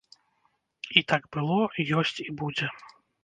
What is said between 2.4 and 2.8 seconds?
будзе.